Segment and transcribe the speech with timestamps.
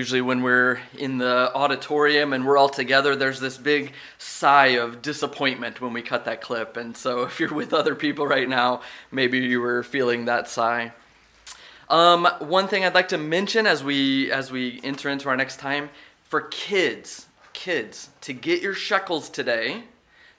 [0.00, 5.02] Usually, when we're in the auditorium and we're all together, there's this big sigh of
[5.02, 6.78] disappointment when we cut that clip.
[6.78, 8.80] And so, if you're with other people right now,
[9.12, 10.92] maybe you were feeling that sigh.
[11.90, 15.58] Um, one thing I'd like to mention as we as we enter into our next
[15.58, 15.90] time
[16.24, 19.84] for kids, kids, to get your shekels today,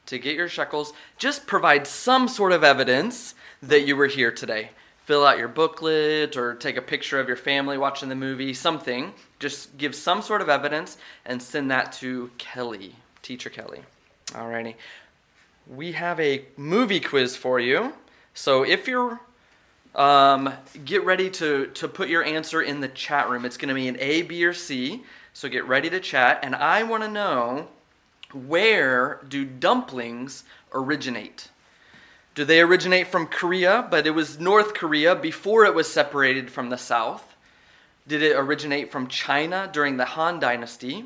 [0.08, 4.72] to get your shekels, just provide some sort of evidence that you were here today
[5.12, 9.14] fill out your booklet or take a picture of your family watching the movie, something.
[9.40, 13.82] Just give some sort of evidence and send that to Kelly, teacher Kelly.
[14.28, 14.76] Alrighty.
[15.68, 17.92] We have a movie quiz for you.
[18.34, 19.20] So if you're
[19.96, 20.54] um,
[20.86, 23.44] get ready to, to put your answer in the chat room.
[23.44, 25.04] It's going to be an A, B, or C.
[25.34, 26.40] So get ready to chat.
[26.41, 27.68] And I want to know
[28.32, 31.50] where do dumplings originate?
[32.34, 36.70] Do they originate from Korea, but it was North Korea before it was separated from
[36.70, 37.35] the South?
[38.07, 41.05] Did it originate from China during the Han Dynasty?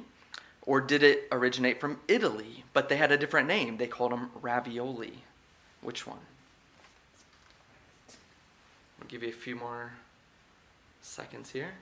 [0.62, 3.78] Or did it originate from Italy, but they had a different name?
[3.78, 5.24] They called them ravioli.
[5.82, 6.20] Which one?
[9.00, 9.94] I'll give you a few more
[11.02, 11.74] seconds here.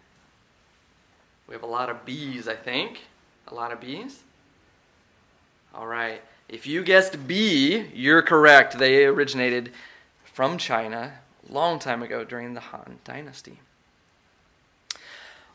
[1.47, 3.01] We have a lot of B's, I think.
[3.47, 4.23] A lot of B's.
[5.73, 6.21] All right.
[6.53, 8.77] If you guessed B, you're correct.
[8.77, 9.71] They originated
[10.23, 11.13] from China
[11.49, 13.57] a long time ago during the Han Dynasty.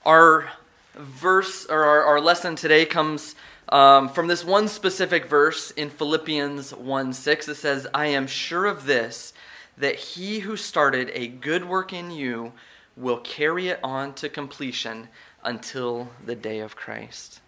[0.05, 0.51] Our
[0.97, 3.37] verse or our, our lesson today comes
[3.69, 7.47] um, from this one specific verse in Philippians 1 6.
[7.47, 9.33] It says, I am sure of this,
[9.77, 12.53] that he who started a good work in you
[12.97, 15.07] will carry it on to completion
[15.45, 17.39] until the day of Christ.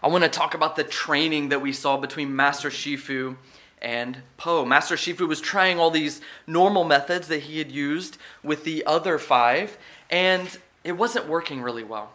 [0.00, 3.36] I want to talk about the training that we saw between Master Shifu
[3.82, 4.64] and Po.
[4.64, 9.18] Master Shifu was trying all these normal methods that he had used with the other
[9.18, 9.76] five,
[10.08, 12.12] and it wasn't working really well.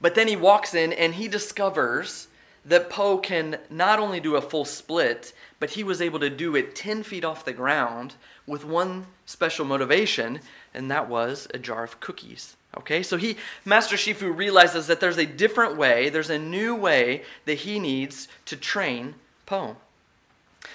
[0.00, 2.26] But then he walks in and he discovers
[2.64, 6.56] that Po can not only do a full split, but he was able to do
[6.56, 10.40] it 10 feet off the ground with one special motivation,
[10.74, 12.56] and that was a jar of cookies.
[12.76, 17.24] Okay, so he, Master Shifu realizes that there's a different way, there's a new way
[17.44, 19.76] that he needs to train Po.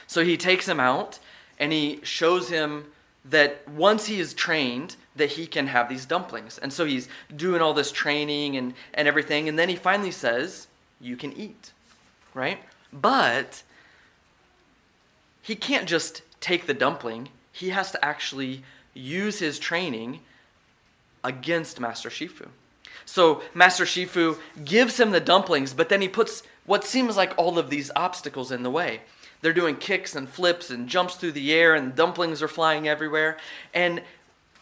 [0.06, 1.20] So he takes him out
[1.58, 2.86] and he shows him
[3.24, 6.58] that once he is trained, that he can have these dumplings.
[6.58, 10.68] And so he's doing all this training and, and everything, and then he finally says,
[11.00, 11.72] You can eat,
[12.34, 12.60] right?
[12.92, 13.64] But
[15.42, 18.64] he can't just take the dumpling, he has to actually
[18.94, 20.20] use his training
[21.26, 22.48] against Master Shifu.
[23.06, 27.60] So Master Shifu gives him the dumplings, but then he puts what seems like all
[27.60, 29.02] of these obstacles in the way.
[29.42, 33.38] They're doing kicks and flips and jumps through the air, and dumplings are flying everywhere.
[33.74, 34.02] And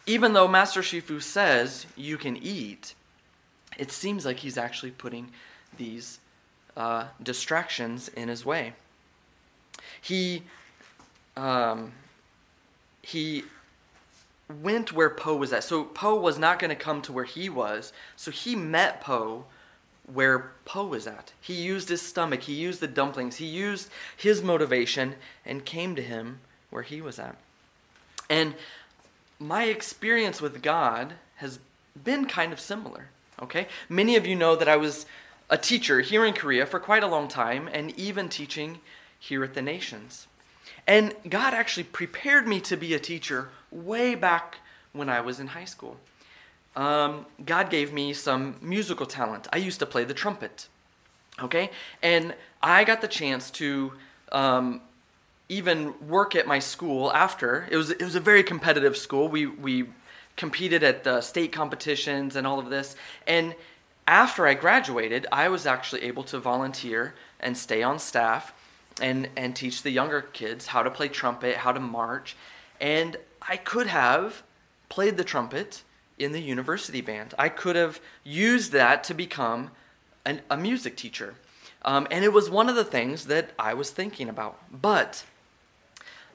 [0.06, 2.94] even though Master Shifu says you can eat,
[3.78, 5.30] it seems like he's actually putting
[5.76, 6.18] these
[6.76, 8.74] uh, distractions in his way.
[10.00, 10.42] He
[11.36, 11.92] um,
[13.02, 13.44] he
[14.48, 15.64] went where Po was at.
[15.64, 17.92] So Po was not going to come to where he was.
[18.16, 19.44] So he met Po
[20.12, 21.32] where Po was at.
[21.40, 25.14] He used his stomach, he used the dumplings, he used his motivation
[25.46, 26.40] and came to him
[26.70, 27.36] where he was at.
[28.28, 28.54] And
[29.38, 31.58] my experience with God has
[32.02, 33.08] been kind of similar.
[33.40, 33.66] Okay?
[33.88, 35.06] Many of you know that I was
[35.50, 38.80] a teacher here in Korea for quite a long time and even teaching
[39.18, 40.26] here at the nations.
[40.86, 44.58] And God actually prepared me to be a teacher way back
[44.92, 45.96] when I was in high school.
[46.76, 49.46] Um, God gave me some musical talent.
[49.52, 50.68] I used to play the trumpet.
[51.40, 51.70] Okay?
[52.02, 53.92] And I got the chance to
[54.32, 54.80] um,
[55.48, 57.68] even work at my school after.
[57.70, 59.28] It was, it was a very competitive school.
[59.28, 59.86] We, we
[60.36, 62.96] competed at the state competitions and all of this.
[63.26, 63.54] And
[64.06, 68.52] after I graduated, I was actually able to volunteer and stay on staff
[69.00, 72.36] and, and teach the younger kids how to play trumpet, how to march.
[72.80, 73.16] And
[73.48, 74.42] I could have
[74.88, 75.82] played the trumpet
[76.18, 77.34] in the university band.
[77.38, 79.70] I could have used that to become
[80.24, 81.34] an, a music teacher.
[81.84, 84.58] Um, and it was one of the things that I was thinking about.
[84.72, 85.24] But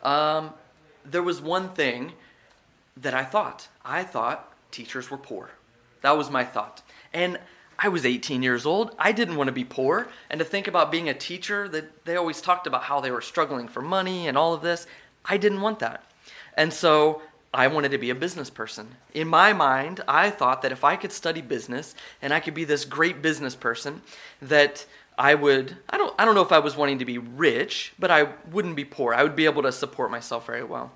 [0.03, 0.53] um,
[1.03, 2.13] there was one thing
[2.97, 3.67] that I thought.
[3.83, 5.51] I thought teachers were poor.
[6.01, 6.81] That was my thought.
[7.13, 7.39] And
[7.79, 8.93] I was 18 years old.
[8.99, 10.09] I didn't want to be poor.
[10.29, 13.21] And to think about being a teacher, that they always talked about how they were
[13.21, 14.85] struggling for money and all of this,
[15.25, 16.03] I didn't want that.
[16.59, 17.21] And so
[17.53, 18.89] I wanted to be a business person.
[19.13, 22.65] In my mind, I thought that if I could study business and I could be
[22.65, 24.01] this great business person,
[24.41, 24.85] that
[25.17, 28.11] I would I don't I don't know if I was wanting to be rich, but
[28.11, 29.13] I wouldn't be poor.
[29.13, 30.91] I would be able to support myself very well.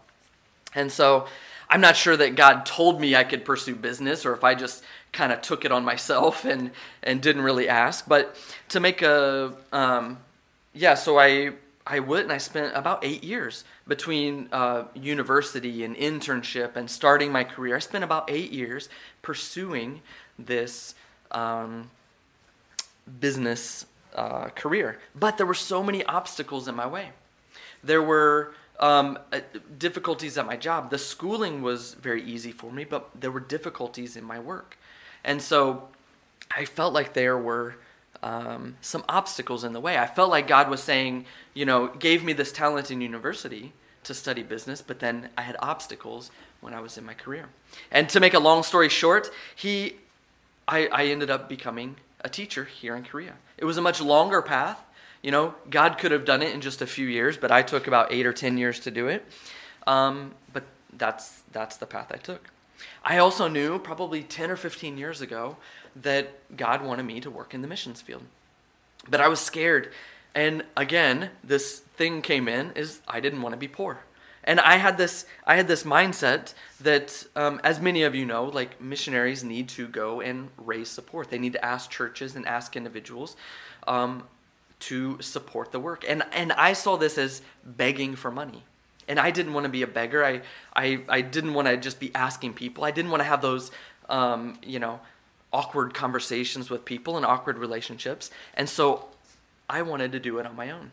[0.76, 1.28] And so
[1.70, 4.84] I'm not sure that God told me I could pursue business or if I just
[5.14, 6.72] kind of took it on myself and
[7.04, 8.06] and didn't really ask.
[8.06, 8.36] But
[8.68, 10.18] to make a um,
[10.74, 11.54] yeah, so I
[11.86, 17.32] I went and I spent about eight years between uh, university and internship and starting
[17.32, 17.76] my career.
[17.76, 18.88] I spent about eight years
[19.22, 20.02] pursuing
[20.40, 20.96] this
[21.32, 21.90] um,
[23.20, 23.86] business
[24.16, 27.10] uh, career, but there were so many obstacles in my way.
[27.84, 29.42] There were um, uh,
[29.78, 30.90] difficulties at my job.
[30.90, 34.78] The schooling was very easy for me, but there were difficulties in my work.
[35.24, 35.90] And so
[36.50, 37.76] I felt like there were
[38.24, 39.98] um, some obstacles in the way.
[39.98, 43.74] I felt like God was saying, you know, gave me this talent in university
[44.06, 46.32] to study business, but then I had obstacles
[46.62, 47.50] when I was in my career.
[47.92, 49.98] And to make a long story short, he,
[50.68, 53.34] I, I ended up becoming a teacher here in Korea.
[53.58, 54.80] It was a much longer path.
[55.22, 57.88] You know, God could have done it in just a few years, but I took
[57.88, 59.26] about eight or ten years to do it.
[59.86, 60.64] Um, but
[60.98, 62.50] that's that's the path I took.
[63.04, 65.58] I also knew probably 10 or 15 years ago
[65.96, 68.24] that God wanted me to work in the missions field.
[69.10, 69.92] But I was scared.
[70.34, 74.00] And again, this thing came in is I didn't want to be poor.
[74.46, 78.46] And I had this I had this mindset that um, as many of you know,
[78.46, 81.30] like missionaries need to go and raise support.
[81.30, 83.38] They need to ask churches and ask individuals
[83.88, 84.24] um,
[84.80, 86.04] to support the work.
[86.08, 88.64] And and I saw this as begging for money
[89.08, 90.24] and I didn't want to be a beggar.
[90.24, 90.42] I,
[90.76, 92.84] I, I didn't want to just be asking people.
[92.84, 93.72] I didn't want to have those,
[94.10, 95.00] um, you know,
[95.52, 98.32] awkward conversations with people and awkward relationships.
[98.56, 99.08] And so
[99.70, 100.92] I wanted to do it on my own.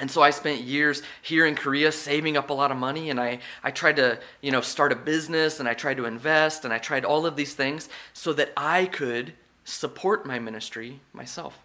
[0.00, 3.20] And so I spent years here in Korea saving up a lot of money and
[3.20, 6.72] I, I tried to, you know, start a business and I tried to invest and
[6.72, 9.32] I tried all of these things so that I could
[9.64, 11.58] support my ministry myself.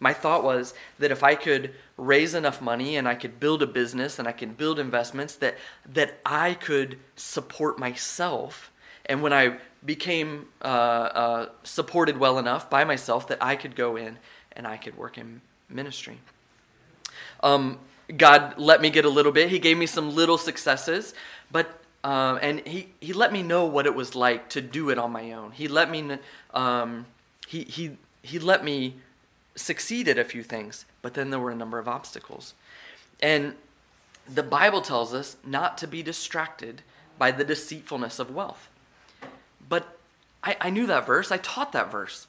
[0.00, 3.66] My thought was that if I could raise enough money and I could build a
[3.66, 5.56] business and I could build investments that
[5.92, 8.72] that I could support myself
[9.06, 13.96] and when I became uh, uh, supported well enough by myself that I could go
[13.96, 14.18] in
[14.52, 16.18] and I could work in ministry.
[17.42, 17.78] Um,
[18.16, 19.50] God let me get a little bit.
[19.50, 21.14] He gave me some little successes,
[21.50, 24.98] but uh, and he he let me know what it was like to do it
[24.98, 25.52] on my own.
[25.52, 26.18] He let me
[26.54, 27.06] um,
[27.46, 28.96] he he he let me
[29.60, 32.54] succeed at a few things, but then there were a number of obstacles.
[33.20, 33.54] And
[34.32, 36.82] the Bible tells us not to be distracted
[37.18, 38.68] by the deceitfulness of wealth.
[39.68, 39.98] But
[40.42, 42.26] I, I knew that verse, I taught that verse.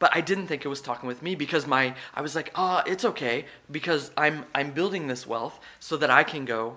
[0.00, 2.82] But I didn't think it was talking with me because my I was like, oh,
[2.84, 6.76] it's okay because I'm I'm building this wealth so that I can go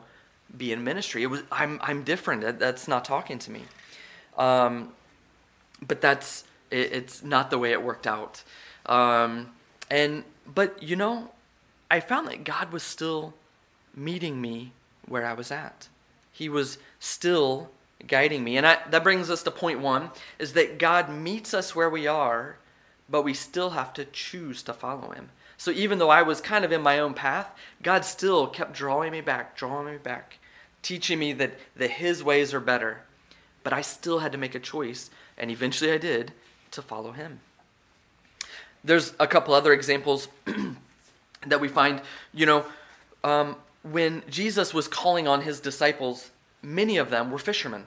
[0.55, 1.23] be in ministry.
[1.23, 2.59] It was I'm I'm different.
[2.59, 3.63] That's not talking to me.
[4.37, 4.93] Um,
[5.85, 8.43] but that's it, it's not the way it worked out.
[8.85, 9.49] Um,
[9.89, 10.23] and
[10.53, 11.31] but you know,
[11.89, 13.33] I found that God was still
[13.95, 14.71] meeting me
[15.07, 15.87] where I was at.
[16.31, 17.71] He was still
[18.05, 18.57] guiding me.
[18.57, 22.05] And I, that brings us to point one is that God meets us where we
[22.05, 22.57] are,
[23.09, 25.29] but we still have to choose to follow him.
[25.57, 27.51] So even though I was kind of in my own path,
[27.81, 30.37] God still kept drawing me back, drawing me back,
[30.83, 33.01] teaching me that, that his ways are better.
[33.63, 36.31] But I still had to make a choice, and eventually I did,
[36.71, 37.39] to follow him.
[38.83, 40.27] There's a couple other examples
[41.47, 42.01] that we find,
[42.33, 42.65] you know,
[43.23, 47.85] um, when Jesus was calling on his disciples, many of them were fishermen,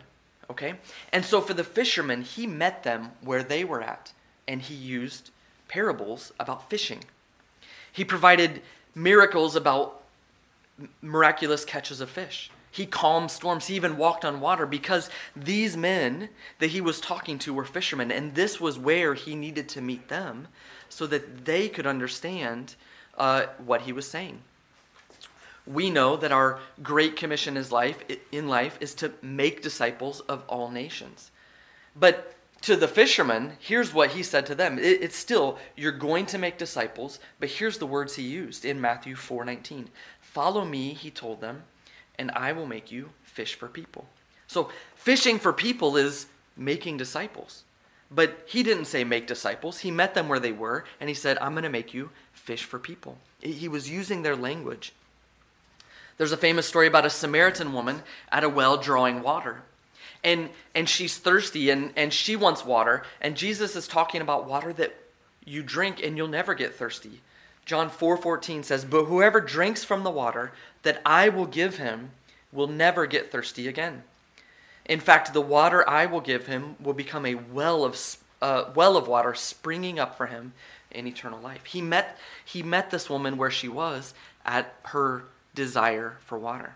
[0.50, 0.75] okay?
[1.12, 4.12] And so for the fishermen, he met them where they were at,
[4.49, 5.31] and he used
[5.69, 7.05] parables about fishing.
[7.93, 8.62] He provided
[8.95, 10.03] miracles about
[11.03, 12.50] miraculous catches of fish.
[12.71, 13.67] He calmed storms.
[13.67, 16.29] He even walked on water because these men
[16.61, 20.09] that he was talking to were fishermen, and this was where he needed to meet
[20.09, 20.49] them
[20.90, 22.75] so that they could understand
[23.16, 24.40] uh, what he was saying.
[25.66, 30.42] We know that our great commission is life, in life is to make disciples of
[30.49, 31.30] all nations.
[31.97, 34.78] But to the fishermen, here's what he said to them.
[34.78, 38.80] It, it's still, you're going to make disciples, but here's the words he used in
[38.80, 39.87] Matthew 4:19.
[40.20, 41.62] Follow me, he told them,
[42.18, 44.06] and I will make you fish for people.
[44.47, 47.64] So fishing for people is making disciples.
[48.11, 49.81] But he didn't say make disciples.
[49.81, 52.64] He met them where they were, and he said, I'm going to make you fish
[52.64, 53.19] for people.
[53.40, 54.93] He was using their language.
[56.17, 59.62] There's a famous story about a Samaritan woman at a well drawing water.
[60.23, 63.05] And, and she's thirsty and, and she wants water.
[63.23, 64.95] And Jesus is talking about water that
[65.47, 67.21] you drink and you'll never get thirsty.
[67.64, 70.52] John 4:14 says, "But whoever drinks from the water
[70.83, 72.11] that I will give him
[72.52, 74.02] will never get thirsty again.
[74.87, 77.99] In fact, the water I will give him will become a well of,
[78.43, 80.53] uh, well of water springing up for him
[80.91, 81.65] in eternal life.
[81.67, 86.75] He met, he met this woman where she was at her desire for water.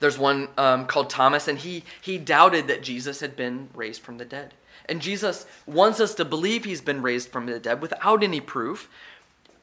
[0.00, 4.18] There's one um, called Thomas, and he, he doubted that Jesus had been raised from
[4.18, 4.54] the dead.
[4.88, 8.88] And Jesus wants us to believe he's been raised from the dead without any proof.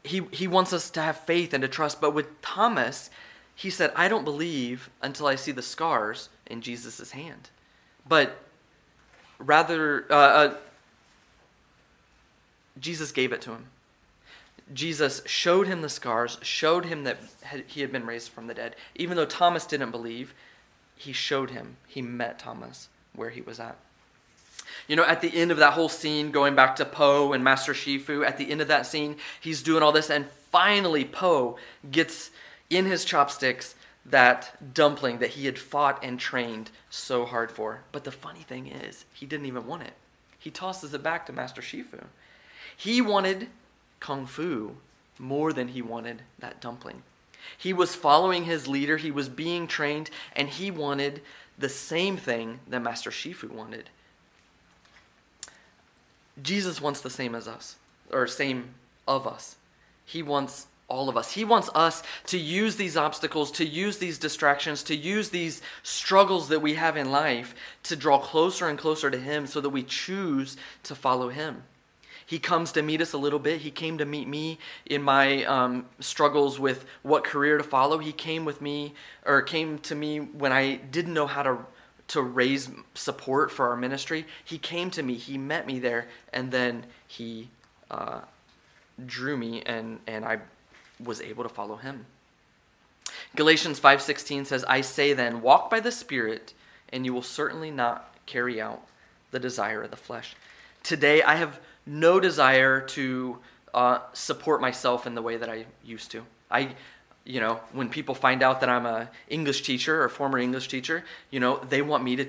[0.04, 2.00] He, he wants us to have faith and to trust.
[2.00, 3.10] But with Thomas,
[3.58, 7.50] he said, I don't believe until I see the scars in Jesus' hand.
[8.08, 8.38] But
[9.40, 10.56] rather, uh, uh,
[12.80, 13.66] Jesus gave it to him.
[14.72, 17.18] Jesus showed him the scars, showed him that
[17.66, 18.76] he had been raised from the dead.
[18.94, 20.36] Even though Thomas didn't believe,
[20.96, 21.78] he showed him.
[21.88, 23.78] He met Thomas where he was at.
[24.88, 27.74] You know, at the end of that whole scene, going back to Po and Master
[27.74, 31.58] Shifu, at the end of that scene, he's doing all this, and finally Po
[31.90, 32.30] gets
[32.70, 37.82] in his chopsticks that dumpling that he had fought and trained so hard for.
[37.92, 39.94] But the funny thing is, he didn't even want it.
[40.40, 42.06] He tosses it back to Master Shifu.
[42.76, 43.48] He wanted
[44.00, 44.78] kung fu
[45.20, 47.04] more than he wanted that dumpling.
[47.58, 51.22] He was following his leader, he was being trained, and he wanted
[51.58, 53.90] the same thing that Master Shifu wanted.
[56.42, 57.78] Jesus wants the same as us,
[58.12, 58.76] or same
[59.08, 59.56] of us.
[60.06, 61.32] He wants all of us.
[61.32, 66.48] He wants us to use these obstacles, to use these distractions, to use these struggles
[66.50, 67.54] that we have in life
[67.84, 71.64] to draw closer and closer to Him so that we choose to follow Him.
[72.26, 73.62] He comes to meet us a little bit.
[73.62, 78.00] He came to meet me in my um, struggles with what career to follow.
[78.00, 78.94] He came with me,
[79.26, 81.58] or came to me when I didn't know how to
[82.10, 84.26] to raise support for our ministry.
[84.44, 85.16] He came to me.
[85.16, 87.50] He met me there, and then he
[87.92, 88.22] uh,
[89.06, 90.40] drew me, and and I
[91.04, 92.06] was able to follow him.
[93.36, 96.54] Galatians 5:16 says, "I say then, walk by the Spirit,
[96.90, 98.86] and you will certainly not carry out
[99.32, 100.36] the desire of the flesh."
[100.84, 103.40] Today, I have no desire to
[103.74, 106.26] uh, support myself in the way that I used to.
[106.50, 106.76] I,
[107.26, 111.04] you know, when people find out that I'm a English teacher or former English teacher,
[111.30, 112.28] you know, they want me to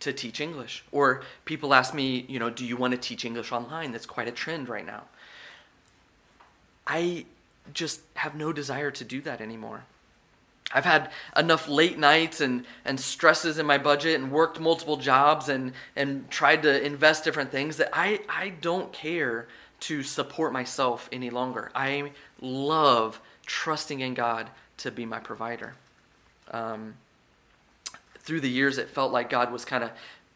[0.00, 0.84] to teach English.
[0.92, 3.92] Or people ask me, you know, do you want to teach English online?
[3.92, 5.04] That's quite a trend right now.
[6.86, 7.24] I
[7.72, 9.84] just have no desire to do that anymore.
[10.72, 15.48] I've had enough late nights and, and stresses in my budget and worked multiple jobs
[15.48, 19.46] and, and tried to invest different things that I, I don't care
[19.80, 21.70] to support myself any longer.
[21.74, 25.74] I love trusting in God to be my provider.
[26.50, 26.94] Um,
[28.18, 29.90] through the years, it felt like God was kind of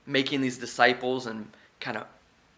[0.06, 1.48] making these disciples and
[1.80, 2.06] kind of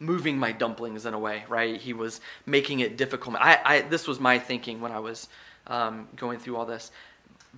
[0.01, 1.81] moving my dumplings in a way, right?
[1.81, 3.37] He was making it difficult.
[3.39, 5.29] I, I this was my thinking when I was
[5.67, 6.91] um, going through all this.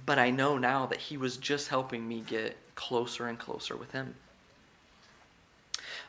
[0.05, 3.93] But I know now that He was just helping me get closer and closer with
[3.93, 4.17] Him.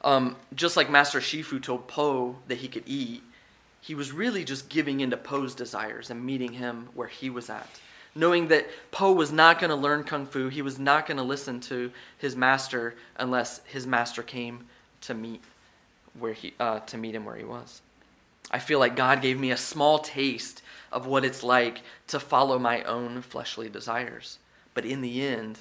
[0.04, 3.24] Um, just like Master Shifu told Po that he could eat,
[3.80, 7.80] he was really just giving into Po's desires and meeting him where he was at.
[8.16, 11.24] Knowing that Po was not going to learn Kung Fu, he was not going to
[11.24, 14.66] listen to his master unless his master came
[15.02, 15.42] to meet
[16.20, 17.82] where he uh, to meet him where he was.
[18.52, 22.60] I feel like God gave me a small taste of what it's like to follow
[22.60, 24.38] my own fleshly desires.
[24.74, 25.58] But in the end,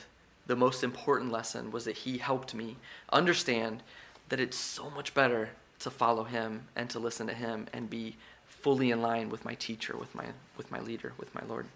[0.47, 2.77] the most important lesson was that He helped me
[3.11, 3.83] understand
[4.29, 8.17] that it's so much better to follow Him and to listen to Him and be
[8.47, 11.67] fully in line with my teacher, with my, with my leader, with my Lord.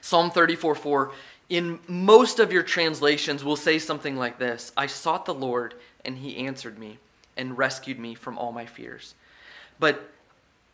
[0.00, 1.12] Psalm 34 4,
[1.48, 5.74] in most of your translations, will say something like this I sought the Lord,
[6.04, 6.98] and He answered me
[7.40, 9.14] and rescued me from all my fears.
[9.80, 10.12] But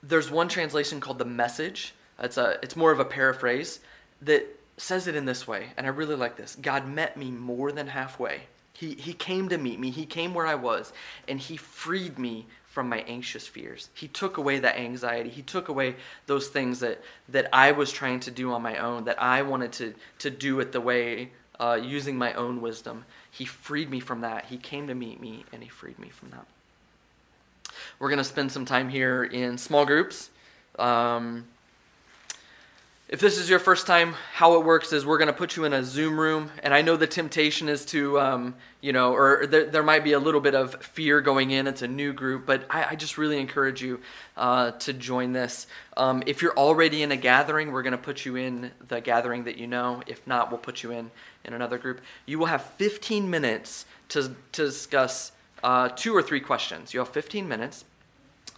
[0.03, 1.95] there's one translation called the Message.
[2.19, 3.81] It's a it's more of a paraphrase
[4.21, 4.45] that
[4.77, 6.57] says it in this way, and I really like this.
[6.61, 8.43] God met me more than halfway.
[8.73, 9.91] He he came to meet me.
[9.91, 10.93] He came where I was,
[11.29, 13.89] and he freed me from my anxious fears.
[13.95, 15.31] He took away that anxiety.
[15.31, 15.97] He took away
[16.27, 19.73] those things that that I was trying to do on my own, that I wanted
[19.73, 23.05] to to do it the way uh, using my own wisdom.
[23.31, 24.47] He freed me from that.
[24.47, 26.47] He came to meet me, and he freed me from that.
[27.99, 30.29] We're going to spend some time here in small groups.
[30.79, 31.47] Um,
[33.09, 35.65] if this is your first time, how it works is we're going to put you
[35.65, 39.47] in a Zoom room, and I know the temptation is to, um, you know, or
[39.47, 41.67] there, there, might be a little bit of fear going in.
[41.67, 44.01] It's a new group, but I, I just really encourage you
[44.37, 45.67] uh, to join this.
[45.97, 49.45] Um, if you're already in a gathering, we're going to put you in the gathering
[49.45, 50.03] that you know.
[50.07, 51.11] If not, we'll put you in
[51.47, 52.03] in another group.
[52.27, 55.33] You will have 15 minutes to, to discuss
[55.67, 56.95] uh, two or three questions.
[56.95, 57.85] You have 15 minutes.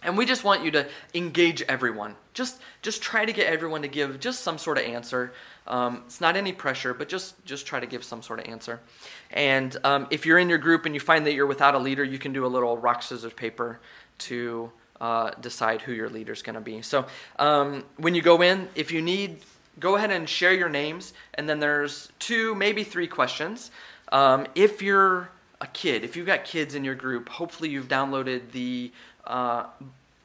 [0.03, 2.15] And we just want you to engage everyone.
[2.33, 5.33] Just, just try to get everyone to give just some sort of answer.
[5.67, 8.79] Um, it's not any pressure, but just, just try to give some sort of answer.
[9.31, 12.03] And um, if you're in your group and you find that you're without a leader,
[12.03, 13.79] you can do a little rock, scissors, paper
[14.19, 16.81] to uh, decide who your leader is going to be.
[16.83, 17.07] So
[17.39, 19.39] um, when you go in, if you need,
[19.79, 21.13] go ahead and share your names.
[21.33, 23.71] And then there's two, maybe three questions.
[24.11, 25.29] Um, if you're
[25.61, 28.91] a kid, if you've got kids in your group, hopefully you've downloaded the
[29.25, 29.65] uh,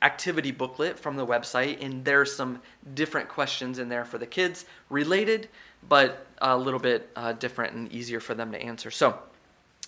[0.03, 2.61] activity booklet from the website, and there's some
[2.95, 5.49] different questions in there for the kids, related,
[5.89, 8.91] but a little bit uh, different and easier for them to answer.
[8.91, 9.19] So,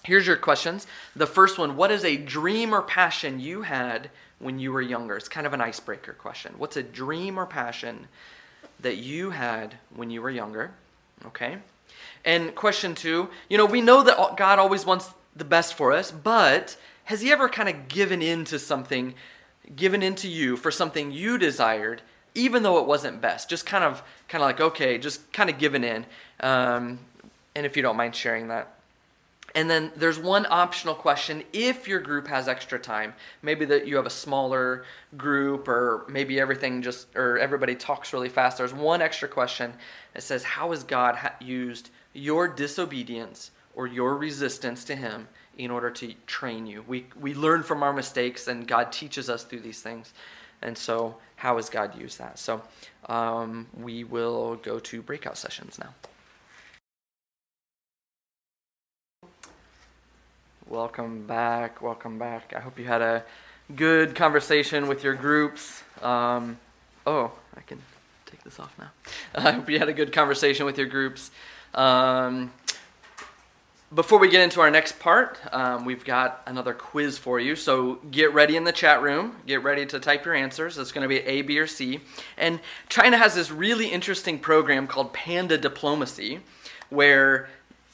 [0.03, 0.87] here's your questions.
[1.15, 5.17] The first one What is a dream or passion you had when you were younger?
[5.17, 6.55] It's kind of an icebreaker question.
[6.59, 8.09] What's a dream or passion
[8.81, 10.73] that you had when you were younger?
[11.25, 11.59] Okay.
[12.25, 16.11] And question two, you know, we know that God always wants the best for us,
[16.11, 19.15] but has He ever kind of given in to something,
[19.75, 22.03] given in to you for something you desired,
[22.35, 23.49] even though it wasn't best?
[23.49, 26.07] Just kind of, kind of like, okay, just kind of given in.
[26.41, 26.99] Um,
[27.55, 28.77] and if you don't mind sharing that.
[29.55, 33.15] And then there's one optional question if your group has extra time.
[33.41, 34.85] Maybe that you have a smaller
[35.17, 38.59] group or maybe everything just or everybody talks really fast.
[38.59, 39.73] There's one extra question
[40.13, 45.91] that says how has God used your disobedience or your resistance to him in order
[45.91, 46.83] to train you.
[46.89, 50.13] We we learn from our mistakes and God teaches us through these things.
[50.63, 52.39] And so how has God used that?
[52.39, 52.63] So
[53.09, 55.95] um, we will go to breakout sessions now.
[60.69, 61.81] Welcome back.
[61.81, 62.53] Welcome back.
[62.57, 63.23] I hope you had a
[63.77, 65.83] good conversation with your groups.
[66.03, 66.59] Um,
[67.07, 67.81] oh, I can
[68.25, 68.91] take this off now.
[69.37, 71.31] I hope you had a good conversation with your groups.
[71.75, 72.51] Um,
[73.97, 77.57] before we get into our next part, um, we've got another quiz for you.
[77.57, 79.37] So get ready in the chat room.
[79.47, 80.77] Get ready to type your answers.
[80.77, 82.01] It's going to be A, B, or C.
[82.37, 82.61] And
[82.91, 86.41] China has this really interesting program called Panda Diplomacy,
[86.91, 87.49] where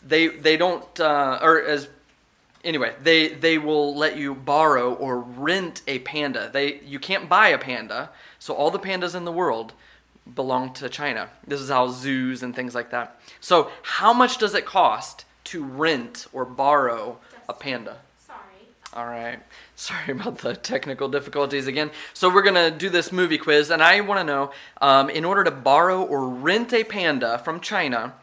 [0.05, 1.89] they they don't uh, or as
[2.65, 6.51] anyway, they they will let you borrow or rent a panda.
[6.53, 9.73] They you can't buy a panda, so all the pandas in the world
[10.35, 11.31] belong to China.
[11.47, 13.21] This is how zoos and things like that.
[13.41, 17.99] So, how much does it cost to rent or borrow a panda?
[18.27, 18.39] Sorry.
[18.95, 19.41] All right.
[19.77, 21.91] Sorry about the technical difficulties again.
[22.15, 25.25] So, we're going to do this movie quiz, and I want to know um, in
[25.25, 28.15] order to borrow or rent a panda from China,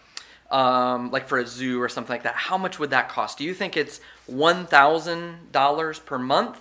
[0.52, 3.38] um, like for a zoo or something like that, how much would that cost?
[3.38, 6.60] Do you think it's $1,000 per month?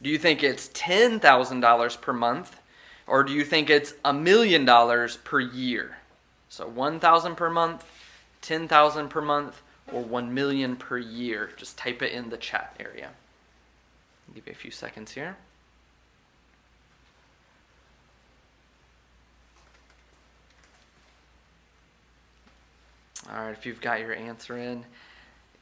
[0.00, 2.60] Do you think it's $10,000 per month?
[3.06, 5.96] Or do you think it's a million dollars per year?
[6.48, 7.84] So 1,000 per month,
[8.42, 11.50] 10,000 per month, or 1 million per year?
[11.56, 13.10] Just type it in the chat area.
[14.28, 15.36] I'll give you a few seconds here.
[23.30, 24.84] All right, if you've got your answer in,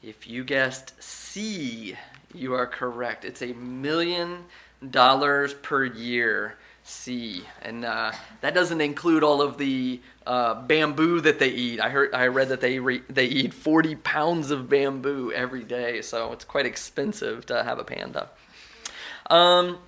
[0.02, 1.96] if you guessed C,
[2.32, 3.24] you are correct.
[3.24, 4.44] It's a million
[4.90, 6.58] dollars per year.
[6.88, 11.80] C, and uh, that doesn't include all of the uh, bamboo that they eat.
[11.80, 16.00] I heard, I read that they re- they eat 40 pounds of bamboo every day,
[16.00, 18.28] so it's quite expensive to have a panda.
[19.30, 19.78] Um,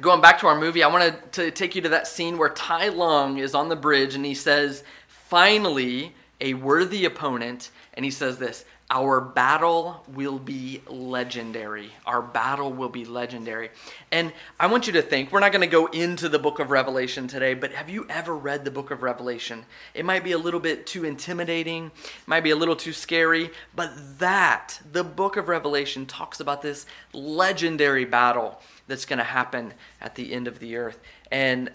[0.00, 2.88] going back to our movie, I wanted to take you to that scene where Tai
[2.88, 8.38] Lung is on the bridge and he says, "Finally, a worthy opponent," and he says
[8.38, 11.90] this: our battle will be legendary.
[12.04, 13.70] Our battle will be legendary.
[14.12, 16.70] And I want you to think, we're not going to go into the book of
[16.70, 19.64] Revelation today, but have you ever read the book of Revelation?
[19.94, 21.90] It might be a little bit too intimidating,
[22.26, 26.84] might be a little too scary, but that, the book of Revelation, talks about this
[27.14, 31.00] legendary battle that's going to happen at the end of the earth.
[31.30, 31.70] And,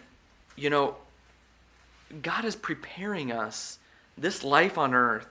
[0.55, 0.97] you know,
[2.21, 3.79] God is preparing us,
[4.15, 5.27] this life on earth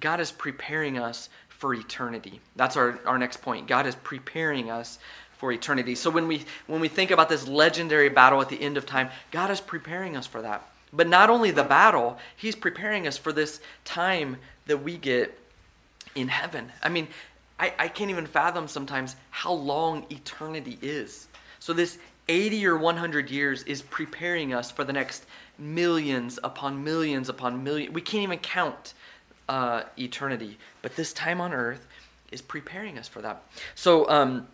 [0.00, 2.40] God is preparing us for eternity.
[2.56, 3.66] That's our, our next point.
[3.66, 4.98] God is preparing us
[5.36, 5.94] for eternity.
[5.94, 9.08] So when we when we think about this legendary battle at the end of time,
[9.30, 10.68] God is preparing us for that.
[10.92, 15.38] But not only the battle, he's preparing us for this time that we get
[16.14, 16.72] in heaven.
[16.82, 17.08] I mean,
[17.58, 21.28] I, I can't even fathom sometimes how long eternity is.
[21.58, 25.26] So this 80 or 100 years is preparing us for the next
[25.58, 27.92] millions upon millions upon millions.
[27.92, 28.94] We can't even count
[29.48, 30.58] uh, eternity.
[30.82, 31.86] But this time on earth
[32.30, 33.42] is preparing us for that.
[33.74, 34.48] So, um,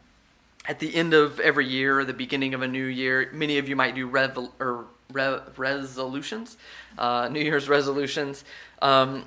[0.66, 3.68] at the end of every year or the beginning of a new year, many of
[3.68, 6.57] you might do revel- or re- resolutions,
[6.96, 8.44] uh, New Year's resolutions.
[8.80, 9.26] Um,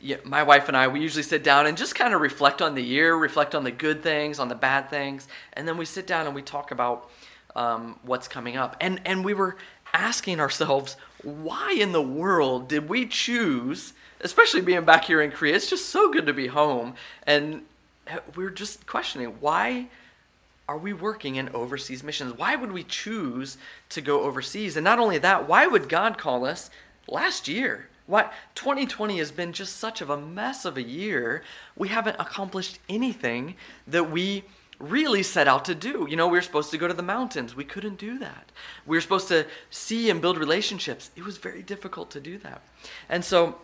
[0.00, 2.74] yeah, my wife and I, we usually sit down and just kind of reflect on
[2.74, 6.06] the year, reflect on the good things, on the bad things, and then we sit
[6.06, 7.10] down and we talk about
[7.54, 8.76] um, what's coming up.
[8.80, 9.56] And and we were
[9.92, 15.56] asking ourselves, why in the world did we choose especially being back here in Korea,
[15.56, 16.94] it's just so good to be home.
[17.26, 17.62] And
[18.36, 19.88] we're just questioning why
[20.68, 22.36] are we working in overseas missions?
[22.36, 23.56] Why would we choose
[23.88, 24.76] to go overseas?
[24.76, 26.70] And not only that, why would God call us
[27.08, 27.88] last year?
[28.06, 31.42] Why 2020 has been just such of a mess of a year.
[31.76, 33.56] We haven't accomplished anything
[33.86, 34.44] that we
[34.80, 36.06] really set out to do.
[36.08, 37.54] You know, we were supposed to go to the mountains.
[37.54, 38.50] We couldn't do that.
[38.86, 41.10] We were supposed to see and build relationships.
[41.14, 42.62] It was very difficult to do that.
[43.08, 43.58] And so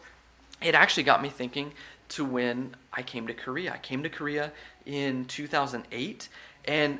[0.62, 1.72] it actually got me thinking
[2.10, 3.72] to when I came to Korea.
[3.72, 4.52] I came to Korea
[4.84, 6.28] in 2008
[6.66, 6.98] and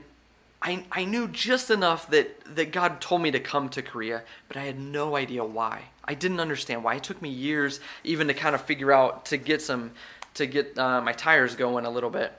[0.63, 4.57] I, I knew just enough that, that God told me to come to Korea, but
[4.57, 5.83] I had no idea why.
[6.05, 6.95] I didn't understand why.
[6.95, 9.93] It took me years even to kind of figure out to get some
[10.35, 12.33] to get uh, my tires going a little bit.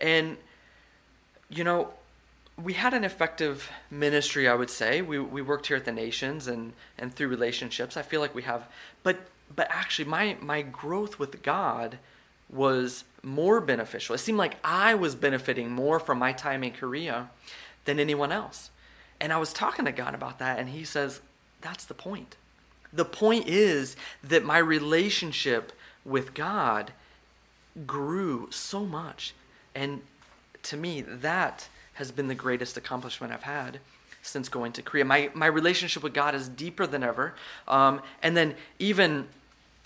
[0.00, 0.36] And
[1.54, 1.90] you know,
[2.62, 5.02] we had an effective ministry, I would say.
[5.02, 7.96] We, we worked here at the Nations and, and through relationships.
[7.96, 8.68] I feel like we have,
[9.02, 9.18] but
[9.54, 11.98] but actually, my my growth with God
[12.50, 14.14] was more beneficial.
[14.14, 17.30] It seemed like I was benefiting more from my time in Korea
[17.84, 18.70] than anyone else.
[19.20, 21.20] And I was talking to God about that, and He says,
[21.60, 22.36] That's the point.
[22.92, 25.72] The point is that my relationship
[26.04, 26.92] with God
[27.86, 29.34] grew so much.
[29.74, 30.02] And
[30.64, 33.80] to me, that has been the greatest accomplishment I've had
[34.22, 35.04] since going to Korea.
[35.04, 37.34] My, my relationship with God is deeper than ever.
[37.68, 39.28] Um, and then even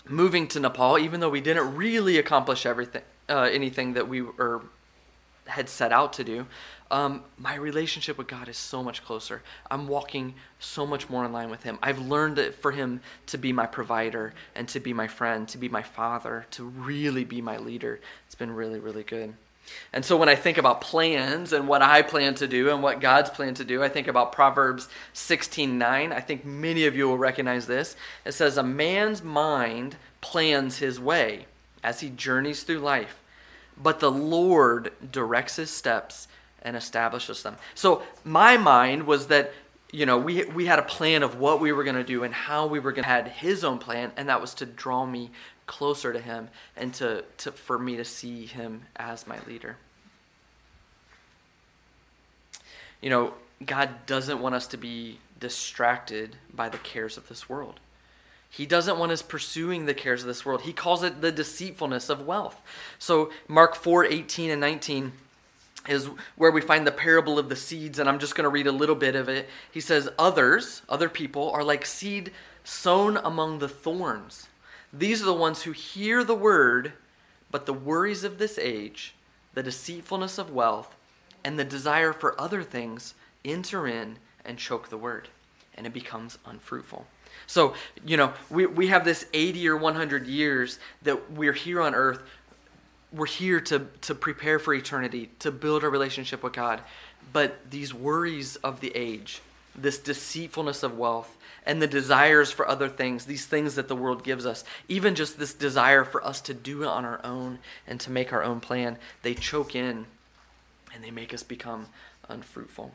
[0.07, 4.61] moving to Nepal, even though we didn't really accomplish everything, uh, anything that we were,
[5.45, 6.45] had set out to do,
[6.91, 9.43] um, my relationship with God is so much closer.
[9.69, 11.77] I'm walking so much more in line with Him.
[11.83, 15.69] I've learned for Him to be my provider and to be my friend, to be
[15.69, 17.99] my father, to really be my leader.
[18.25, 19.35] It's been really, really good.
[19.91, 22.99] And so when I think about plans and what I plan to do and what
[22.99, 26.11] God's plan to do, I think about Proverbs 16:9.
[26.11, 27.95] I think many of you will recognize this.
[28.25, 31.47] It says a man's mind plans his way
[31.83, 33.19] as he journeys through life,
[33.77, 36.27] but the Lord directs his steps
[36.61, 37.55] and establishes them.
[37.73, 39.53] So my mind was that
[39.91, 42.33] you know, we we had a plan of what we were going to do and
[42.33, 45.31] how we were going to had his own plan and that was to draw me
[45.69, 49.77] closer to him and to, to for me to see him as my leader.
[53.01, 57.79] You know, God doesn't want us to be distracted by the cares of this world.
[58.49, 60.61] He doesn't want us pursuing the cares of this world.
[60.61, 62.59] He calls it the deceitfulness of wealth.
[62.97, 65.11] So Mark 4, 18 and 19
[65.87, 68.65] is where we find the parable of the seeds, and I'm just going to read
[68.65, 69.47] a little bit of it.
[69.71, 72.31] He says, Others, other people, are like seed
[72.63, 74.48] sown among the thorns.
[74.91, 76.93] These are the ones who hear the word,
[77.51, 79.15] but the worries of this age,
[79.53, 80.95] the deceitfulness of wealth,
[81.43, 83.13] and the desire for other things
[83.45, 85.29] enter in and choke the word,
[85.75, 87.05] and it becomes unfruitful.
[87.47, 87.73] So,
[88.05, 92.21] you know, we, we have this 80 or 100 years that we're here on earth.
[93.11, 96.81] We're here to, to prepare for eternity, to build a relationship with God.
[97.33, 99.41] But these worries of the age,
[99.75, 101.37] this deceitfulness of wealth,
[101.69, 105.37] and the desires for other things, these things that the world gives us, even just
[105.37, 108.59] this desire for us to do it on our own and to make our own
[108.59, 110.07] plan, they choke in
[110.91, 111.85] and they make us become
[112.27, 112.91] unfruitful.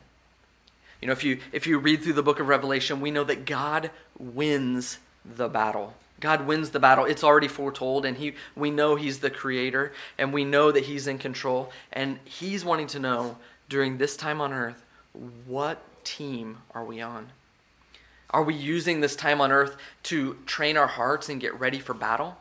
[1.01, 3.45] You know, if you if you read through the book of Revelation, we know that
[3.45, 5.93] God wins the battle.
[6.19, 7.05] God wins the battle.
[7.05, 11.07] It's already foretold and he we know he's the creator and we know that he's
[11.07, 13.37] in control and he's wanting to know
[13.69, 14.83] during this time on earth
[15.47, 17.29] what team are we on?
[18.31, 21.93] Are we using this time on earth to train our hearts and get ready for
[21.93, 22.37] battle?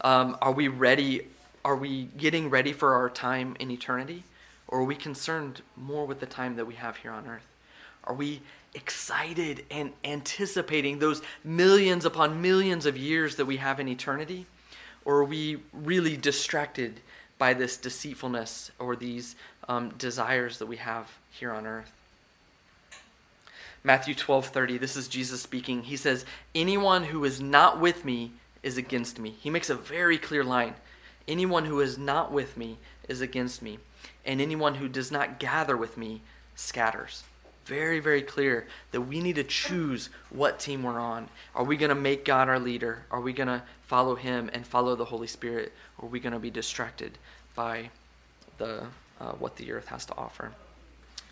[0.00, 1.28] Um, are we ready?
[1.64, 4.24] Are we getting ready for our time in eternity?
[4.68, 7.46] Or are we concerned more with the time that we have here on earth?
[8.04, 8.40] Are we
[8.74, 14.46] excited and anticipating those millions upon millions of years that we have in eternity?
[15.04, 17.00] Or are we really distracted
[17.38, 19.36] by this deceitfulness or these
[19.68, 21.92] um, desires that we have here on earth?
[23.84, 25.82] Matthew 12 30, this is Jesus speaking.
[25.82, 29.34] He says, Anyone who is not with me is against me.
[29.40, 30.74] He makes a very clear line.
[31.26, 33.78] Anyone who is not with me is against me,
[34.24, 36.20] and anyone who does not gather with me
[36.54, 37.24] scatters.
[37.64, 41.28] Very, very clear that we need to choose what team we're on.
[41.54, 43.04] Are we going to make God our leader?
[43.10, 45.72] Are we going to follow Him and follow the Holy Spirit?
[45.98, 47.18] Or are we going to be distracted
[47.54, 47.90] by
[48.58, 48.86] the,
[49.20, 50.50] uh, what the earth has to offer?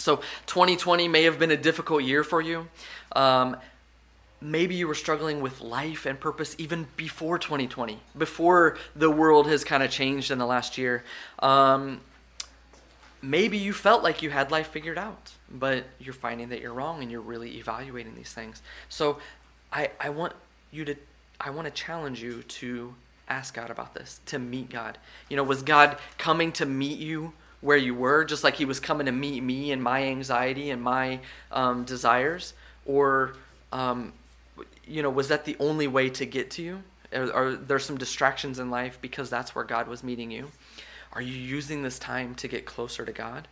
[0.00, 2.68] So 2020 may have been a difficult year for you.
[3.12, 3.56] Um,
[4.40, 9.64] maybe you were struggling with life and purpose even before 2020, before the world has
[9.64, 11.04] kind of changed in the last year.
[11.40, 12.00] Um,
[13.20, 17.02] maybe you felt like you had life figured out, but you're finding that you're wrong
[17.02, 18.62] and you're really evaluating these things.
[18.88, 19.18] So
[19.72, 20.32] I, I want
[20.70, 20.96] you to,
[21.38, 22.94] I want to challenge you to
[23.28, 24.98] ask God about this, to meet God.
[25.28, 28.80] You know, was God coming to meet you where you were, just like he was
[28.80, 31.20] coming to meet me and my anxiety and my
[31.52, 32.54] um, desires?
[32.86, 33.34] Or,
[33.72, 34.12] um,
[34.86, 36.82] you know, was that the only way to get to you?
[37.12, 40.50] Are, are there some distractions in life because that's where God was meeting you?
[41.12, 43.48] Are you using this time to get closer to God?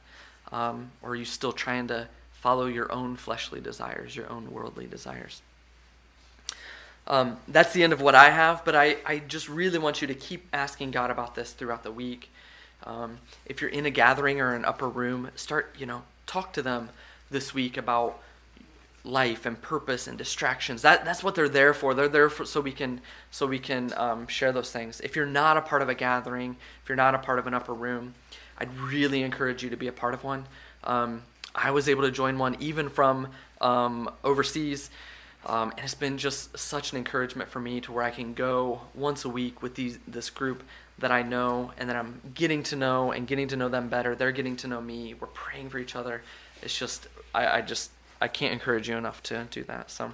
[0.52, 4.86] Um, or are you still trying to follow your own fleshly desires, your own worldly
[4.86, 5.42] desires?
[7.06, 10.08] Um, that's the end of what I have, but I, I just really want you
[10.08, 12.30] to keep asking God about this throughout the week.
[12.88, 16.62] Um, if you're in a gathering or an upper room, start, you know, talk to
[16.62, 16.88] them
[17.30, 18.18] this week about
[19.04, 20.82] life and purpose and distractions.
[20.82, 21.94] That that's what they're there for.
[21.94, 25.00] They're there for, so we can so we can um, share those things.
[25.00, 27.54] If you're not a part of a gathering, if you're not a part of an
[27.54, 28.14] upper room,
[28.56, 30.46] I'd really encourage you to be a part of one.
[30.84, 31.22] Um,
[31.54, 33.28] I was able to join one even from
[33.60, 34.90] um, overseas.
[35.46, 38.80] Um, and it's been just such an encouragement for me to where I can go
[38.94, 40.62] once a week with these this group
[40.98, 44.14] that I know and that I'm getting to know and getting to know them better.
[44.14, 45.14] They're getting to know me.
[45.14, 46.22] We're praying for each other.
[46.62, 49.90] It's just I, I just I can't encourage you enough to do that.
[49.90, 50.10] So,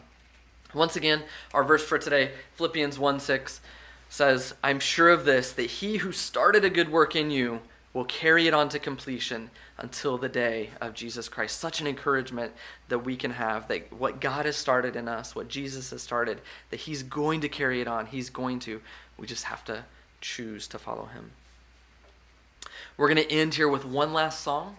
[0.75, 3.61] once again, our verse for today, Philippians 1 6,
[4.09, 7.61] says, I'm sure of this, that he who started a good work in you
[7.93, 11.59] will carry it on to completion until the day of Jesus Christ.
[11.59, 12.53] Such an encouragement
[12.89, 16.41] that we can have that what God has started in us, what Jesus has started,
[16.71, 18.07] that he's going to carry it on.
[18.07, 18.81] He's going to.
[19.17, 19.85] We just have to
[20.25, 21.31] choose to follow him.
[22.97, 24.77] We're going to end here with one last song.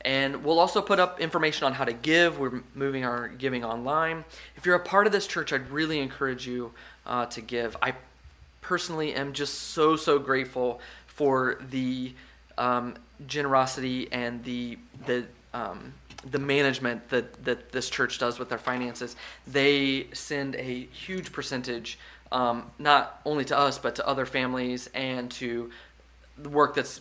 [0.00, 2.38] And we'll also put up information on how to give.
[2.38, 4.24] We're moving our giving online.
[4.56, 6.72] If you're a part of this church, I'd really encourage you
[7.04, 7.76] uh, to give.
[7.82, 7.94] I
[8.60, 12.14] personally am just so, so grateful for the
[12.56, 12.94] um,
[13.26, 15.92] generosity and the, the, um,
[16.30, 19.16] the management that, that this church does with their finances.
[19.48, 21.98] They send a huge percentage,
[22.32, 25.70] um, not only to us, but to other families and to
[26.36, 27.00] the work that's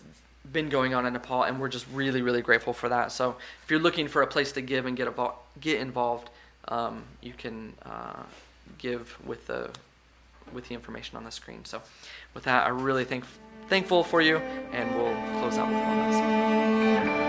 [0.52, 3.12] been going on in Nepal, and we're just really, really grateful for that.
[3.12, 5.10] So if you're looking for a place to give and get
[5.60, 6.30] get involved,
[6.68, 8.24] um, you can uh,
[8.78, 9.70] give with the
[10.54, 11.66] with the information on the screen.
[11.66, 11.82] So
[12.34, 13.26] with that, I really think
[13.68, 17.27] thankful for you, and we'll close out with one last.